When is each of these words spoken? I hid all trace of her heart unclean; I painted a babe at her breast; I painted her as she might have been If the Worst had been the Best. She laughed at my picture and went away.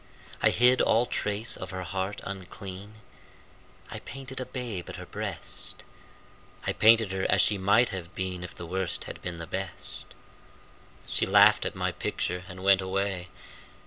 I 0.41 0.49
hid 0.49 0.81
all 0.81 1.05
trace 1.05 1.55
of 1.55 1.69
her 1.69 1.83
heart 1.83 2.21
unclean; 2.23 2.93
I 3.91 3.99
painted 3.99 4.39
a 4.39 4.47
babe 4.47 4.89
at 4.89 4.95
her 4.95 5.05
breast; 5.05 5.83
I 6.65 6.73
painted 6.73 7.11
her 7.11 7.27
as 7.29 7.39
she 7.39 7.59
might 7.59 7.89
have 7.89 8.15
been 8.15 8.43
If 8.43 8.55
the 8.55 8.65
Worst 8.65 9.03
had 9.03 9.21
been 9.21 9.37
the 9.37 9.45
Best. 9.45 10.15
She 11.07 11.27
laughed 11.27 11.67
at 11.67 11.75
my 11.75 11.91
picture 11.91 12.43
and 12.49 12.63
went 12.63 12.81
away. 12.81 13.29